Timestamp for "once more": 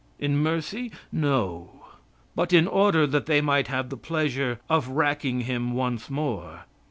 5.73-6.61